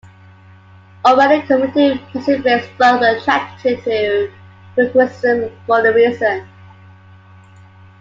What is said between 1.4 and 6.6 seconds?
committed pacifists, both were attracted to Quakerism for this reason.